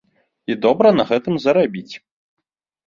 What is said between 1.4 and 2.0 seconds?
зарабіць.